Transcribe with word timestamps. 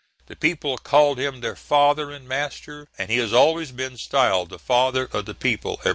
The 0.25 0.35
people 0.35 0.79
called 0.79 1.19
him 1.19 1.41
their 1.41 1.55
"father 1.55 2.09
and 2.09 2.27
master," 2.27 2.87
and 2.97 3.11
he 3.11 3.17
has 3.17 3.33
always 3.33 3.71
been 3.71 3.97
styled 3.99 4.49
the 4.49 4.57
father 4.57 5.03
of 5.13 5.27
the 5.27 5.35
people 5.35 5.73
ever 5.73 5.83
since. 5.83 5.89